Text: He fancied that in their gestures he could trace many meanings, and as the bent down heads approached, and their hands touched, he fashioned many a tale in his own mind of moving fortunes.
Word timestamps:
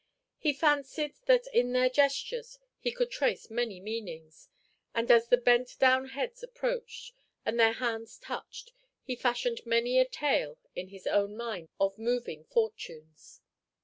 He 0.39 0.53
fancied 0.53 1.13
that 1.27 1.45
in 1.53 1.73
their 1.73 1.87
gestures 1.87 2.57
he 2.79 2.91
could 2.91 3.11
trace 3.11 3.51
many 3.51 3.79
meanings, 3.79 4.49
and 4.95 5.11
as 5.11 5.27
the 5.27 5.37
bent 5.37 5.77
down 5.77 6.07
heads 6.09 6.41
approached, 6.41 7.13
and 7.45 7.59
their 7.59 7.73
hands 7.73 8.17
touched, 8.17 8.73
he 9.03 9.15
fashioned 9.15 9.63
many 9.63 9.99
a 9.99 10.05
tale 10.09 10.57
in 10.73 10.87
his 10.87 11.05
own 11.05 11.37
mind 11.37 11.69
of 11.79 11.99
moving 11.99 12.45
fortunes. 12.45 13.41